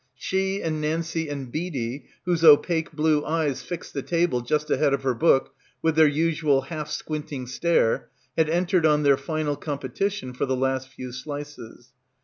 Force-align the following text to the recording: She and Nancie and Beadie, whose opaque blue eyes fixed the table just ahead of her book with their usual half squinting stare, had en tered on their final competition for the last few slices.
She 0.15 0.63
and 0.63 0.81
Nancie 0.83 1.29
and 1.29 1.51
Beadie, 1.53 2.05
whose 2.25 2.43
opaque 2.43 2.91
blue 2.91 3.23
eyes 3.23 3.61
fixed 3.61 3.93
the 3.93 4.01
table 4.01 4.41
just 4.41 4.71
ahead 4.71 4.95
of 4.95 5.03
her 5.03 5.13
book 5.13 5.53
with 5.83 5.95
their 5.95 6.07
usual 6.07 6.61
half 6.61 6.89
squinting 6.89 7.45
stare, 7.45 8.09
had 8.35 8.49
en 8.49 8.65
tered 8.65 8.89
on 8.91 9.03
their 9.03 9.15
final 9.15 9.55
competition 9.55 10.33
for 10.33 10.47
the 10.47 10.55
last 10.57 10.89
few 10.89 11.11
slices. 11.11 11.89